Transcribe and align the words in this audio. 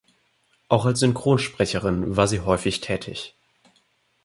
Auch 0.67 0.87
als 0.87 1.01
Synchronsprecherin 1.01 2.17
war 2.17 2.27
sie 2.27 2.39
häufig 2.39 2.81
tätig. 2.81 3.35